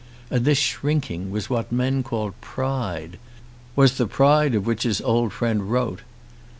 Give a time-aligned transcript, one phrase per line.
[0.31, 3.19] And this shrinking was what men called pride,
[3.75, 6.01] was the pride of which his old friend wrote!